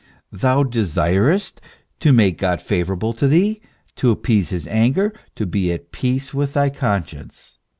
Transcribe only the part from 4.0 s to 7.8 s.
appease his anger, to be at peace with thy conscience.